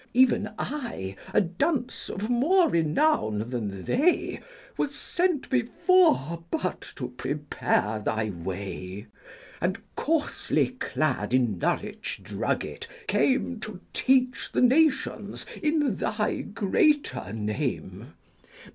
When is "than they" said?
3.51-4.39